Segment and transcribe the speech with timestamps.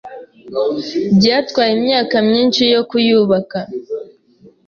[1.17, 3.57] Byatwaye imyaka myinshi yo kuyubaka.